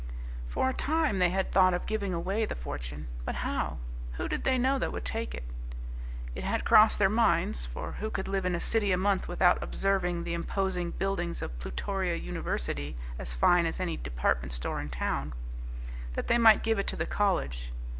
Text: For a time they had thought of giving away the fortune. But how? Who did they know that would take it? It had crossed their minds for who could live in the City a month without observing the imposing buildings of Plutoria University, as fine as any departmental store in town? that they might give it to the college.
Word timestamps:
For 0.47 0.67
a 0.67 0.73
time 0.73 1.19
they 1.19 1.29
had 1.29 1.51
thought 1.51 1.75
of 1.75 1.85
giving 1.85 2.11
away 2.11 2.43
the 2.47 2.55
fortune. 2.55 3.07
But 3.23 3.35
how? 3.35 3.77
Who 4.13 4.27
did 4.27 4.45
they 4.45 4.57
know 4.57 4.79
that 4.79 4.91
would 4.91 5.05
take 5.05 5.35
it? 5.35 5.43
It 6.33 6.43
had 6.43 6.65
crossed 6.65 6.97
their 6.97 7.07
minds 7.07 7.67
for 7.67 7.91
who 7.91 8.09
could 8.09 8.27
live 8.27 8.43
in 8.43 8.53
the 8.53 8.59
City 8.59 8.91
a 8.91 8.97
month 8.97 9.27
without 9.27 9.61
observing 9.61 10.23
the 10.23 10.33
imposing 10.33 10.89
buildings 10.89 11.43
of 11.43 11.59
Plutoria 11.59 12.15
University, 12.15 12.97
as 13.19 13.35
fine 13.35 13.67
as 13.67 13.79
any 13.79 13.95
departmental 13.95 14.55
store 14.55 14.81
in 14.81 14.89
town? 14.89 15.33
that 16.13 16.25
they 16.25 16.39
might 16.39 16.63
give 16.63 16.79
it 16.79 16.87
to 16.87 16.95
the 16.95 17.05
college. 17.05 17.71